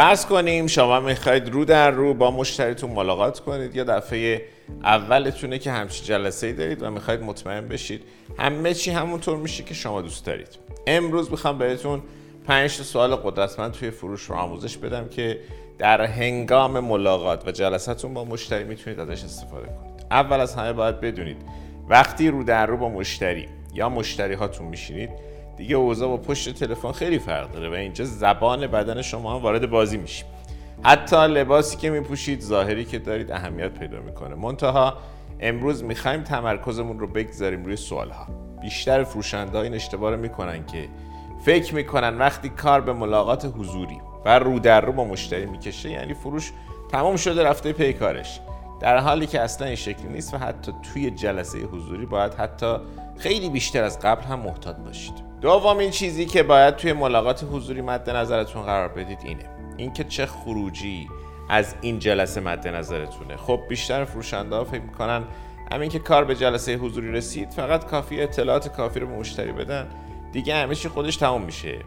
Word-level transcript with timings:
فرض 0.00 0.26
کنیم. 0.26 0.66
شما 0.66 1.00
می‌خواید 1.00 1.48
رو 1.48 1.64
در 1.64 1.90
رو 1.90 2.14
با 2.14 2.30
مشتریتون 2.30 2.90
ملاقات 2.90 3.40
کنید 3.40 3.76
یا 3.76 3.84
دفعه 3.84 4.42
اولتونه 4.84 5.58
که 5.58 5.70
همچی 5.70 6.04
جلسه 6.04 6.46
ای 6.46 6.52
دارید 6.52 6.82
و 6.82 6.90
می‌خواید 6.90 7.22
مطمئن 7.22 7.68
بشید. 7.68 8.02
همه 8.38 8.74
چی 8.74 8.90
همونطور 8.90 9.36
میشه 9.36 9.62
که 9.62 9.74
شما 9.74 10.02
دوست 10.02 10.26
دارید. 10.26 10.58
امروز 10.86 11.30
می‌خوام 11.30 11.58
بهتون 11.58 12.02
پنج 12.46 12.70
سوال 12.70 13.16
قدرتمند 13.16 13.72
توی 13.72 13.90
فروش 13.90 14.22
رو 14.22 14.36
آموزش 14.36 14.76
بدم 14.76 15.08
که 15.08 15.40
در 15.78 16.02
هنگام 16.02 16.80
ملاقات 16.80 17.48
و 17.48 17.50
جلساتون 17.50 18.14
با 18.14 18.24
مشتری 18.24 18.64
می‌تونید 18.64 19.00
ازش 19.00 19.24
استفاده 19.24 19.66
کنید. 19.66 20.06
اول 20.10 20.40
از 20.40 20.54
همه 20.54 20.72
باید 20.72 21.00
بدونید 21.00 21.36
وقتی 21.88 22.28
رو 22.28 22.44
در 22.44 22.66
رو 22.66 22.76
با 22.76 22.88
مشتری 22.88 23.48
یا 23.74 23.88
مشتری 23.88 24.34
هاتون 24.34 24.66
میشینید 24.66 25.10
دیگه 25.60 25.76
اوضاع 25.76 26.08
با 26.08 26.16
پشت 26.16 26.54
تلفن 26.54 26.92
خیلی 26.92 27.18
فرق 27.18 27.52
داره 27.52 27.68
و 27.68 27.72
اینجا 27.72 28.04
زبان 28.04 28.66
بدن 28.66 29.02
شما 29.02 29.34
هم 29.34 29.42
وارد 29.42 29.70
بازی 29.70 29.96
میشیم. 29.96 30.26
حتی 30.82 31.16
لباسی 31.16 31.76
که 31.76 31.90
میپوشید 31.90 32.40
ظاهری 32.40 32.84
که 32.84 32.98
دارید 32.98 33.32
اهمیت 33.32 33.68
پیدا 33.68 34.00
می‌کنه. 34.00 34.34
منتها 34.34 34.94
امروز 35.40 35.84
می‌خوایم 35.84 36.22
تمرکزمون 36.22 36.98
رو 36.98 37.06
بگذاریم 37.06 37.64
روی 37.64 37.76
سوال 37.76 38.10
ها 38.10 38.26
بیشتر 38.60 39.04
فروشنده 39.04 39.58
این 39.58 39.74
اشتباه 39.74 40.10
رو 40.10 40.16
می‌کنن 40.16 40.66
که 40.66 40.88
فکر 41.44 41.74
می‌کنن 41.74 42.18
وقتی 42.18 42.48
کار 42.48 42.80
به 42.80 42.92
ملاقات 42.92 43.52
حضوری 43.58 43.98
و 44.24 44.38
رو 44.38 44.58
در 44.58 44.80
رو 44.80 44.92
با 44.92 45.04
مشتری 45.04 45.46
می‌کشه 45.46 45.90
یعنی 45.90 46.14
فروش 46.14 46.52
تمام 46.92 47.16
شده 47.16 47.44
رفته 47.44 47.72
پی 47.72 47.92
کارش. 47.92 48.40
در 48.80 48.98
حالی 48.98 49.26
که 49.26 49.40
اصلا 49.40 49.66
این 49.66 49.76
شکلی 49.76 50.08
نیست 50.08 50.34
و 50.34 50.38
حتی 50.38 50.72
توی 50.82 51.10
جلسه 51.10 51.58
حضوری 51.58 52.06
باید 52.06 52.34
حتی 52.34 52.76
خیلی 53.18 53.48
بیشتر 53.48 53.84
از 53.84 54.00
قبل 54.00 54.22
هم 54.22 54.40
محتاط 54.40 54.76
باشید. 54.76 55.29
دومین 55.40 55.90
چیزی 55.90 56.26
که 56.26 56.42
باید 56.42 56.76
توی 56.76 56.92
ملاقات 56.92 57.44
حضوری 57.52 57.80
مد 57.80 58.10
نظرتون 58.10 58.62
قرار 58.62 58.88
بدید 58.88 59.18
اینه. 59.24 59.44
اینکه 59.76 60.04
چه 60.04 60.26
خروجی 60.26 61.08
از 61.48 61.74
این 61.80 61.98
جلسه 61.98 62.40
مد 62.40 62.68
نظرتونه. 62.68 63.36
خب 63.36 63.60
بیشتر 63.68 64.04
فروشنده 64.04 64.56
ها 64.56 64.64
فکر 64.64 64.80
می‌کنن 64.80 65.24
همین 65.72 65.88
که 65.88 65.98
کار 65.98 66.24
به 66.24 66.34
جلسه 66.34 66.76
حضوری 66.76 67.12
رسید 67.12 67.50
فقط 67.50 67.86
کافی 67.86 68.22
اطلاعات 68.22 68.68
کافی 68.68 69.00
رو 69.00 69.06
به 69.06 69.16
مشتری 69.16 69.52
بدن. 69.52 69.88
دیگه 70.32 70.54
همه 70.54 70.74
چی 70.74 70.88
خودش 70.88 71.16
تموم 71.16 71.42
میشه. 71.42 71.78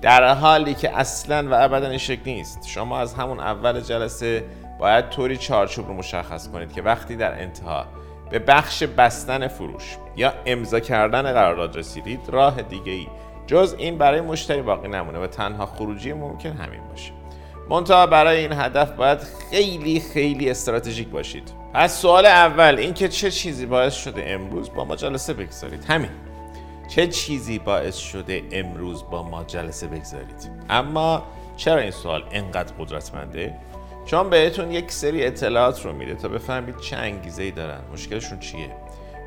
در 0.00 0.34
حالی 0.34 0.74
که 0.74 0.98
اصلا 0.98 1.48
و 1.50 1.54
ابدا 1.54 1.88
این 1.88 1.98
شکل 1.98 2.22
نیست. 2.24 2.68
شما 2.68 2.98
از 2.98 3.14
همون 3.14 3.40
اول 3.40 3.80
جلسه 3.80 4.44
باید 4.78 5.08
طوری 5.08 5.36
چارچوب 5.36 5.86
رو 5.88 5.94
مشخص 5.94 6.48
کنید 6.48 6.72
که 6.72 6.82
وقتی 6.82 7.16
در 7.16 7.42
انتها 7.42 7.86
به 8.30 8.38
بخش 8.38 8.82
بستن 8.82 9.48
فروش 9.48 9.96
یا 10.16 10.32
امضا 10.46 10.80
کردن 10.80 11.22
قرارداد 11.22 11.76
رسیدید 11.76 12.20
راه 12.28 12.62
دیگه 12.62 12.92
ای 12.92 13.06
جز 13.46 13.74
این 13.78 13.98
برای 13.98 14.20
مشتری 14.20 14.62
باقی 14.62 14.88
نمونه 14.88 15.18
و 15.18 15.26
تنها 15.26 15.66
خروجی 15.66 16.12
ممکن 16.12 16.50
همین 16.50 16.80
باشه. 16.90 17.12
منتها 17.70 18.06
برای 18.06 18.38
این 18.40 18.52
هدف 18.52 18.90
باید 18.90 19.18
خیلی 19.18 20.00
خیلی 20.00 20.50
استراتژیک 20.50 21.08
باشید. 21.08 21.52
پس 21.74 22.00
سوال 22.00 22.26
اول 22.26 22.76
اینکه 22.78 23.08
چه 23.08 23.30
چیزی 23.30 23.66
باعث 23.66 23.94
شده 23.94 24.24
امروز 24.26 24.74
با 24.74 24.84
ما 24.84 24.96
جلسه 24.96 25.34
بگذارید؟ 25.34 25.84
همین. 25.84 26.10
چه 26.88 27.06
چیزی 27.06 27.58
باعث 27.58 27.96
شده 27.96 28.42
امروز 28.52 29.04
با 29.10 29.22
ما 29.22 29.44
جلسه 29.44 29.86
بگذارید؟ 29.86 30.50
اما 30.70 31.22
چرا 31.56 31.80
این 31.80 31.90
سوال 31.90 32.24
انقدر 32.32 32.74
قدرتمنده؟ 32.78 33.54
چون 34.06 34.30
بهتون 34.30 34.72
یک 34.72 34.92
سری 34.92 35.26
اطلاعات 35.26 35.84
رو 35.84 35.92
میده 35.92 36.14
تا 36.14 36.28
بفهمید 36.28 36.76
چه 36.76 36.96
انگیزه 36.96 37.42
ای 37.42 37.50
دارن. 37.50 37.80
مشکلشون 37.92 38.38
چیه؟ 38.38 38.70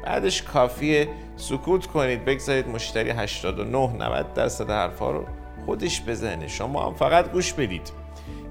بعدش 0.06 0.42
کافیه 0.42 1.10
سکوت 1.36 1.86
کنید 1.86 2.26
بگذارید 2.26 2.68
مشتری 2.68 3.10
89 3.10 3.78
90 3.78 4.34
درصد 4.34 4.70
حرفا 4.70 5.12
رو 5.12 5.26
خودش 5.66 6.02
بزنه. 6.02 6.48
شما 6.48 6.86
هم 6.86 6.94
فقط 6.94 7.32
گوش 7.32 7.54
بدید. 7.54 7.92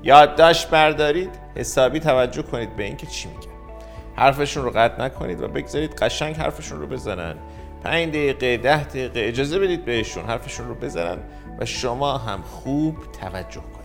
یادداشت 0.03 0.71
بردارید 0.71 1.31
حسابی 1.57 2.01
توجه 2.01 2.43
کنید 2.43 2.77
به 2.77 2.85
اینکه 2.85 3.07
چی 3.07 3.29
میگه 3.29 3.49
حرفشون 4.17 4.65
رو 4.65 4.71
قطع 4.71 5.05
نکنید 5.05 5.43
و 5.43 5.49
بگذارید 5.49 5.95
قشنگ 5.95 6.37
حرفشون 6.37 6.81
رو 6.81 6.87
بزنن. 6.87 7.35
5 7.85 8.09
دقیقه 8.09 8.57
10 8.57 8.85
دقیقه 8.85 9.21
اجازه 9.21 9.59
بدید 9.59 9.85
بهشون 9.85 10.25
حرفشون 10.25 10.69
رو 10.69 10.75
بزنن 10.75 11.19
و 11.59 11.65
شما 11.65 12.19
هم 12.19 12.43
خوب 12.43 12.97
توجه 13.21 13.61
کنید. 13.61 13.78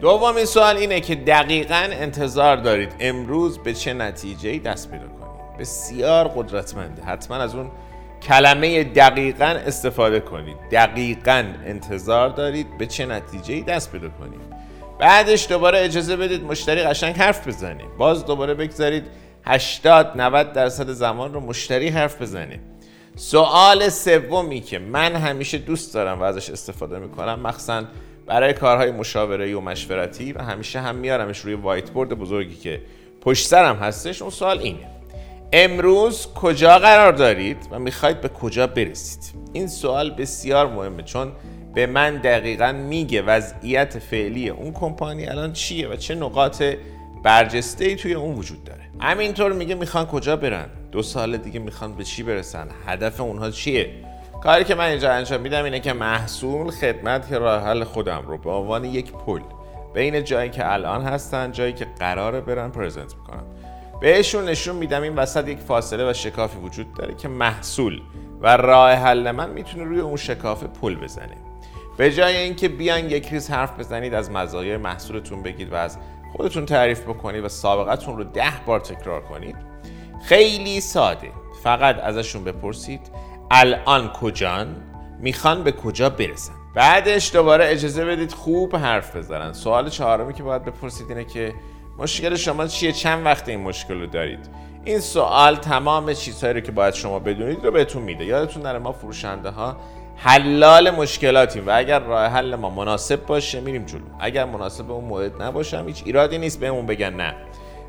دومین 0.00 0.44
سوال 0.44 0.76
اینه 0.76 1.00
که 1.00 1.14
دقیقا 1.14 1.88
انتظار 1.90 2.56
دارید 2.56 2.92
امروز 3.00 3.58
به 3.58 3.74
چه 3.74 3.94
نتیجه 3.94 4.58
دست 4.58 4.90
پیدا 4.90 5.06
کنید. 5.06 5.58
بسیار 5.58 6.28
قدرتمنده 6.28 7.02
حتما 7.02 7.36
از 7.36 7.54
اون 7.54 7.70
کلمه 8.22 8.84
دقیقا 8.84 9.44
استفاده 9.44 10.20
کنید. 10.20 10.56
دقیقا 10.72 11.44
انتظار 11.66 12.28
دارید 12.28 12.78
به 12.78 12.86
چه 12.86 13.06
نتیجه 13.06 13.60
دست 13.60 13.92
پیدا 13.92 14.08
کنید. 14.08 14.40
بعدش 14.98 15.48
دوباره 15.48 15.84
اجازه 15.84 16.16
بدید 16.16 16.44
مشتری 16.44 16.82
قشنگ 16.82 17.16
حرف 17.16 17.48
بزنه. 17.48 17.84
باز 17.98 18.26
دوباره 18.26 18.54
بگذارید 18.54 19.04
80 19.44 20.12
90 20.16 20.52
درصد 20.52 20.90
زمان 20.90 21.34
رو 21.34 21.40
مشتری 21.40 21.88
حرف 21.88 22.22
بزنه. 22.22 22.60
سوال 23.16 23.88
سومی 23.88 24.60
که 24.60 24.78
من 24.78 25.16
همیشه 25.16 25.58
دوست 25.58 25.94
دارم 25.94 26.20
و 26.20 26.22
ازش 26.22 26.50
استفاده 26.50 26.98
می‌کنم 26.98 27.40
مخصوصا 27.40 27.84
برای 28.26 28.52
کارهای 28.52 28.90
مشاوره 28.90 29.56
و 29.56 29.60
مشورتی 29.60 30.32
و 30.32 30.42
همیشه 30.42 30.80
هم 30.80 30.94
میارمش 30.94 31.38
روی 31.38 31.54
وایت 31.54 31.90
بورد 31.90 32.08
بزرگی 32.08 32.54
که 32.54 32.80
پشت 33.20 33.46
سرم 33.46 33.76
هستش. 33.76 34.22
اون 34.22 34.30
سوال 34.30 34.58
اینه. 34.58 34.86
امروز 35.52 36.26
کجا 36.26 36.78
قرار 36.78 37.12
دارید 37.12 37.56
و 37.70 37.78
می‌خواید 37.78 38.20
به 38.20 38.28
کجا 38.28 38.66
برسید؟ 38.66 39.34
این 39.52 39.68
سوال 39.68 40.10
بسیار 40.10 40.66
مهمه 40.66 41.02
چون 41.02 41.32
به 41.74 41.86
من 41.86 42.16
دقیقا 42.16 42.72
میگه 42.72 43.22
وضعیت 43.22 43.98
فعلی 43.98 44.48
اون 44.48 44.72
کمپانی 44.72 45.26
الان 45.26 45.52
چیه 45.52 45.88
و 45.88 45.96
چه 45.96 46.14
نقاط 46.14 46.62
برجسته 47.22 47.94
توی 47.94 48.14
اون 48.14 48.34
وجود 48.34 48.64
داره. 48.64 48.80
همینطور 49.00 49.52
میگه 49.52 49.74
می‌خوان 49.74 50.06
کجا 50.06 50.36
برن. 50.36 50.66
دو 50.92 51.02
سال 51.02 51.36
دیگه 51.36 51.60
می‌خوان 51.60 51.94
به 51.94 52.04
چی 52.04 52.22
برسن؟ 52.22 52.68
هدف 52.86 53.20
اونها 53.20 53.50
چیه؟ 53.50 54.03
کاری 54.44 54.64
که 54.64 54.74
من 54.74 54.84
اینجا 54.84 55.12
انجام 55.12 55.40
میدم 55.40 55.64
اینه 55.64 55.80
که 55.80 55.92
محصول 55.92 56.70
خدمت 56.70 57.28
که 57.28 57.38
راه 57.38 57.62
حل 57.62 57.84
خودم 57.84 58.22
رو 58.26 58.38
به 58.38 58.50
عنوان 58.50 58.84
یک 58.84 59.12
پل 59.12 59.40
بین 59.94 60.24
جایی 60.24 60.50
که 60.50 60.72
الان 60.72 61.02
هستن 61.02 61.52
جایی 61.52 61.72
که 61.72 61.86
قراره 61.98 62.40
برن 62.40 62.70
پرزنت 62.70 63.14
می‌کنم. 63.14 63.42
بهشون 64.00 64.44
نشون 64.44 64.76
میدم 64.76 65.02
این 65.02 65.16
وسط 65.16 65.48
یک 65.48 65.58
فاصله 65.58 66.10
و 66.10 66.12
شکافی 66.12 66.58
وجود 66.58 66.94
داره 66.94 67.14
که 67.14 67.28
محصول 67.28 68.00
و 68.40 68.56
راه 68.56 68.92
حل 68.92 69.30
من 69.30 69.50
می‌تونه 69.50 69.84
روی 69.84 70.00
اون 70.00 70.16
شکاف 70.16 70.64
پل 70.64 70.94
بزنه. 70.94 71.36
به 71.96 72.12
جای 72.12 72.36
اینکه 72.36 72.68
بیان 72.68 73.10
یک 73.10 73.28
ریز 73.28 73.50
حرف 73.50 73.78
بزنید 73.78 74.14
از 74.14 74.30
مزایای 74.30 74.76
محصولتون 74.76 75.42
بگید 75.42 75.72
و 75.72 75.74
از 75.74 75.98
خودتون 76.36 76.66
تعریف 76.66 77.00
بکنید 77.00 77.44
و 77.44 77.48
سابقتون 77.48 78.16
رو 78.16 78.24
ده 78.24 78.52
بار 78.66 78.80
تکرار 78.80 79.20
کنید 79.20 79.56
خیلی 80.24 80.80
ساده. 80.80 81.30
فقط 81.62 81.98
ازشون 81.98 82.44
بپرسید 82.44 83.00
الان 83.50 84.08
کجان؟ 84.08 84.76
می‌خوان 85.20 85.62
به 85.62 85.72
کجا 85.72 86.10
برسن؟ 86.10 86.52
بعدش 86.74 87.32
دوباره 87.32 87.64
اجازه 87.68 88.04
بدید 88.04 88.32
خوب 88.32 88.76
حرف 88.76 89.16
بزنن. 89.16 89.52
سوال 89.52 89.88
چهارمی 89.88 90.34
که 90.34 90.42
باید 90.42 90.64
بپرسید 90.64 91.08
اینه 91.08 91.24
که 91.24 91.54
مشکل 91.98 92.34
شما 92.34 92.66
چیه؟ 92.66 92.92
چند 92.92 93.26
وقت 93.26 93.48
این 93.48 93.60
مشکل 93.60 94.00
رو 94.00 94.06
دارید؟ 94.06 94.48
این 94.84 95.00
سوال 95.00 95.56
تمام 95.56 96.12
چیزهایی 96.12 96.54
رو 96.54 96.60
که 96.60 96.72
باید 96.72 96.94
شما 96.94 97.18
بدونید 97.18 97.64
رو 97.64 97.70
بهتون 97.70 98.02
میده. 98.02 98.24
یادتون 98.24 98.62
نره 98.62 98.78
ما 98.78 98.92
فروشنده 98.92 99.50
ها 99.50 99.76
حلال 100.16 100.90
مشکلاتیم 100.90 101.66
و 101.66 101.70
اگر 101.74 101.98
راه 101.98 102.26
حل 102.26 102.54
ما 102.54 102.70
مناسب 102.70 103.26
باشه 103.26 103.60
میریم 103.60 103.84
جلو. 103.84 104.00
اگر 104.20 104.44
مناسب 104.44 104.90
اون 104.90 105.04
مورد 105.04 105.42
نباشه 105.42 105.82
هیچ 105.82 106.02
ایرادی 106.04 106.38
نیست 106.38 106.60
بهمون 106.60 106.86
بگن 106.86 107.14
نه. 107.14 107.34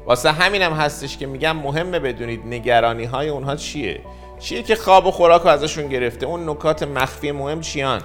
واسه 0.06 0.32
همینم 0.32 0.74
هستش 0.74 1.18
که 1.18 1.26
میگم 1.26 1.56
مهمه 1.58 2.00
بدونید 2.00 2.42
نگرانی 2.46 3.06
های 3.06 3.30
اونها 3.30 3.56
چیه. 3.56 4.02
چیه 4.40 4.64
که 4.64 4.76
خواب 4.76 5.06
و 5.06 5.12
خوراک 5.12 5.42
رو 5.42 5.48
ازشون 5.48 5.88
گرفته؟ 5.88 6.26
اون 6.26 6.50
نکات 6.50 6.84
مخفی 6.84 7.32
مهم 7.32 7.62
چیان؟ 7.62 8.02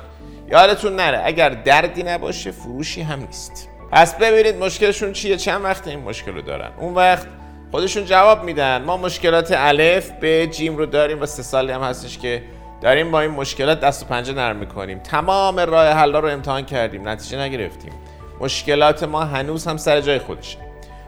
یادتون 0.50 0.96
نره 0.96 1.22
اگر 1.24 1.48
دردی 1.48 2.02
نباشه 2.02 2.50
فروشی 2.50 3.02
هم 3.02 3.20
نیست. 3.20 3.68
پس 3.92 4.14
ببینید 4.14 4.56
مشکلشون 4.56 5.12
چیه. 5.12 5.36
چند 5.36 5.64
وقت 5.64 5.88
این 5.88 5.98
مشکل 5.98 6.32
رو 6.32 6.42
دارن؟ 6.42 6.70
اون 6.78 6.94
وقت 6.94 7.26
خودشون 7.70 8.04
جواب 8.04 8.44
میدن. 8.44 8.82
ما 8.82 8.96
مشکلات 8.96 9.52
الف 9.56 10.10
به 10.10 10.46
جیم 10.46 10.76
رو 10.76 10.86
داریم 10.86 11.22
و 11.22 11.26
سه 11.26 11.42
سالی 11.42 11.72
هم 11.72 11.82
هستش 11.82 12.18
که 12.18 12.42
داریم 12.80 13.10
با 13.10 13.20
این 13.20 13.30
مشکلات 13.30 13.80
دست 13.80 14.02
و 14.02 14.06
پنجه 14.06 14.32
نرم 14.32 14.56
می‌کنیم. 14.56 14.98
تمام 14.98 15.60
راه 15.60 15.86
حلا 15.86 16.18
رو 16.18 16.28
امتحان 16.28 16.66
کردیم. 16.66 17.08
نتیجه 17.08 17.38
نگرفتیم. 17.38 17.92
مشکلات 18.40 19.02
ما 19.02 19.20
هنوز 19.20 19.66
هم 19.66 19.76
سر 19.76 20.00
جای 20.00 20.18
خودشه. 20.18 20.58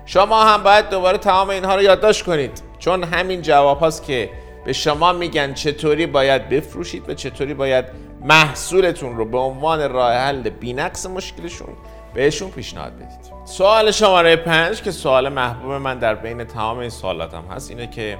شما 0.07 0.45
هم 0.45 0.63
باید 0.63 0.89
دوباره 0.89 1.19
تمام 1.19 1.51
اینها 1.51 1.75
رو 1.75 1.83
یادداشت 1.83 2.25
کنید. 2.25 2.63
چون 2.79 3.05
همین 3.05 3.43
جواب 3.43 3.79
هاست 3.79 4.05
که 4.05 4.31
به 4.65 4.73
شما 4.73 5.13
میگن 5.13 5.55
چطوری 5.55 6.07
باید 6.07 6.49
بفروشید 6.49 7.09
و 7.09 7.15
چطوری 7.15 7.55
باید 7.55 7.85
محصولتون 8.25 9.17
رو 9.17 9.25
به 9.25 9.39
عنوان 9.39 9.93
راه 9.93 10.13
حل 10.13 10.51
بینقص 10.51 11.07
مشکلشون 11.07 11.69
بهشون 12.15 12.51
پیشنهاد 12.51 12.93
بدید. 12.97 13.33
سوال 13.45 13.91
شماره 13.91 14.37
پنج 14.37 14.83
که 14.83 14.91
سوال 14.91 15.29
محبوب 15.29 15.73
من 15.73 15.99
در 15.99 16.15
بین 16.15 16.45
تمام 16.45 16.79
این 16.79 16.91
سوالاتم 16.91 17.45
هست 17.51 17.71
اینه 17.71 17.87
که 17.87 18.19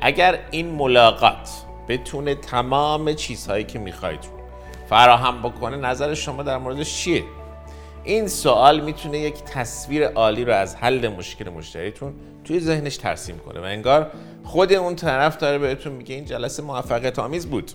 اگر 0.00 0.38
این 0.50 0.70
ملاقات 0.70 1.50
بتونه 1.88 2.34
تمام 2.34 3.14
چیزهایی 3.14 3.64
که 3.64 3.78
می‌خواید 3.78 4.20
فراهم 4.88 5.42
بکنه 5.42 5.76
نظر 5.76 6.14
شما 6.14 6.42
در 6.42 6.58
موردش 6.58 6.96
چیه؟ 6.96 7.24
این 8.06 8.28
سوال 8.28 8.80
می‌تونه 8.80 9.18
یک 9.18 9.34
تصویر 9.34 10.06
عالی 10.06 10.44
رو 10.44 10.52
از 10.52 10.76
حل 10.76 11.08
مشکل 11.08 11.48
مشتریتون 11.48 12.14
توی 12.44 12.60
ذهنش 12.60 12.96
ترسیم 12.96 13.38
کنه 13.38 13.60
و 13.60 13.62
انگار 13.62 14.10
خود 14.44 14.72
اون 14.72 14.96
طرف 14.96 15.36
داره 15.36 15.58
بهتون 15.58 15.92
میگه 15.92 16.14
این 16.14 16.24
جلسه 16.24 16.62
موفقیت 16.62 17.18
آمیز 17.18 17.46
بود. 17.46 17.70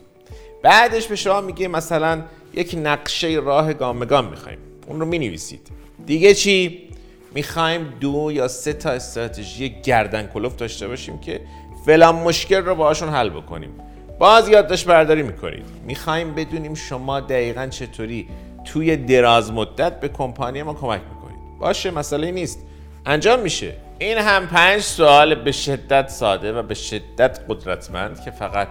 بعدش 0.63 1.07
به 1.07 1.15
شما 1.15 1.41
میگه 1.41 1.67
مثلا 1.67 2.21
یک 2.53 2.75
نقشه 2.83 3.27
راه 3.27 3.73
گام 3.73 4.05
گام 4.05 4.25
می‌خوایم. 4.25 4.57
اون 4.87 4.99
رو 4.99 5.05
می‌نویسید. 5.05 5.67
دیگه 6.05 6.33
چی؟ 6.33 6.87
می‌خوایم 7.33 7.93
دو 7.99 8.31
یا 8.33 8.47
سه 8.47 8.73
تا 8.73 8.89
استراتژی 8.89 9.81
گردن 9.83 10.27
کلوف 10.27 10.55
داشته 10.55 10.87
باشیم 10.87 11.19
که 11.19 11.41
فلان 11.85 12.15
مشکل 12.15 12.65
رو 12.65 12.75
باهاشون 12.75 13.09
حل 13.09 13.29
بکنیم. 13.29 13.71
باز 14.19 14.49
یادداشت 14.49 14.85
برداری 14.85 15.23
می‌کنید. 15.23 15.65
می‌خوایم 15.85 16.33
بدونیم 16.33 16.73
شما 16.73 17.19
دقیقا 17.19 17.67
چطوری 17.67 18.27
توی 18.65 18.97
دراز 18.97 19.51
مدت 19.51 19.99
به 19.99 20.09
کمپانی 20.09 20.63
ما 20.63 20.73
کمک 20.73 21.01
می‌کنید. 21.13 21.59
باشه 21.59 21.91
مسئله 21.91 22.31
نیست. 22.31 22.59
انجام 23.05 23.39
میشه. 23.39 23.73
این 23.99 24.17
هم 24.17 24.47
پنج 24.47 24.81
سوال 24.81 25.35
به 25.35 25.51
شدت 25.51 26.09
ساده 26.09 26.53
و 26.53 26.63
به 26.63 26.73
شدت 26.73 27.39
قدرتمند 27.49 28.21
که 28.21 28.31
فقط 28.31 28.67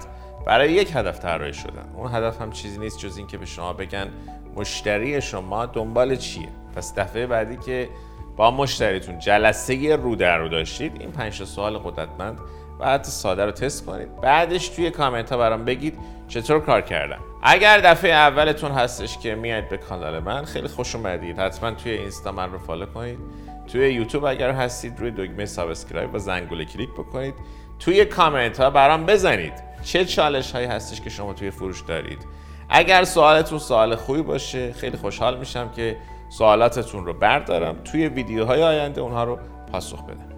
برای 0.47 0.73
یک 0.73 0.91
هدف 0.95 1.19
طراحی 1.19 1.53
شدن. 1.53 1.85
اون 1.97 2.15
هدف 2.15 2.41
هم 2.41 2.53
چیزی 2.53 2.79
نیست 2.79 2.99
جز 2.99 3.17
اینکه 3.17 3.39
به 3.39 3.47
شما 3.47 3.73
بگن 3.73 4.09
مشتری 4.57 5.23
شما 5.23 5.67
دنبال 5.67 6.17
چیه. 6.17 6.49
پس 6.77 6.95
دفعه 6.95 7.27
بعدی 7.27 7.57
که 7.57 7.89
با 8.37 8.51
مشتریتون 8.51 9.19
جلسه 9.19 9.97
رو 9.97 10.17
در 10.17 10.39
رو 10.39 10.49
داشتید 10.49 10.97
این 11.01 11.11
پنج 11.13 11.45
سوال 11.45 11.79
قدرتمند 11.79 12.39
و 12.81 12.87
حتی 12.87 13.11
ساده 13.11 13.45
رو 13.45 13.51
تست 13.51 13.87
کنید. 13.87 14.21
بعدش 14.21 14.69
توی 14.69 14.91
کامنت 14.91 15.33
ها 15.33 15.39
برام 15.39 15.65
بگید 15.65 15.99
چطور 16.29 16.61
کار 16.61 16.81
کردم. 16.81 17.21
اگر 17.43 17.81
دفعه 17.81 18.13
اولتون 18.13 18.73
هستش 18.73 19.19
که 19.19 19.35
میاید 19.35 19.69
به 19.69 19.77
کانال 19.77 20.19
من 20.19 20.45
خیلی 20.45 20.69
خوش 20.69 20.95
اومدید. 20.95 21.39
حتما 21.39 21.71
توی 21.71 21.93
اینستا 21.93 22.33
من 22.33 22.53
رو 22.53 22.59
فالو 22.59 22.87
کنید. 22.87 23.19
توی 23.73 23.93
یوتیوب 23.93 24.25
اگر 24.25 24.51
هستید 24.51 25.01
روی 25.01 25.11
دکمه 25.11 25.47
subscribe 25.47 26.15
و 26.15 26.19
زنگوله 26.19 26.65
کلیک 26.65 26.91
بکنید. 26.91 27.35
توی 27.79 28.05
کامنت 28.05 28.61
ها 28.61 28.71
برام 28.71 29.07
بزنید. 29.07 29.53
چه 29.85 30.05
چالش 30.05 30.53
هایی 30.53 30.67
هستش 30.67 31.01
که 31.01 31.11
شما 31.11 31.33
توی 31.33 31.51
فروش 31.51 31.81
دارید؟ 31.81 32.19
اگر 32.69 33.05
سوالتون 33.05 33.59
سوال 33.59 33.97
خوبی 33.97 34.23
باشه 34.23 34.73
خیلی 34.73 34.97
خوشحال 34.97 35.39
میشم 35.39 35.71
که 35.77 35.97
سوالاتتون 36.29 37.07
رو 37.07 37.15
بردارم. 37.15 37.77
توی 37.85 38.09
ویدیوهای 38.09 38.63
آینده 38.63 39.01
اونها 39.01 39.25
رو 39.25 39.39
پاسخ 39.73 40.05
بدم. 40.05 40.30